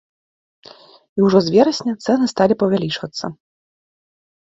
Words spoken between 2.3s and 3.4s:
сталі павялічвацца.